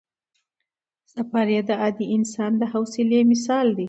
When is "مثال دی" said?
3.31-3.79